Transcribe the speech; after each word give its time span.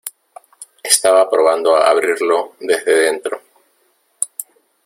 estaba 0.81 1.29
probando 1.29 1.75
a 1.75 1.87
abrirlo 1.91 2.53
desde 2.59 2.91
dentro. 3.03 3.39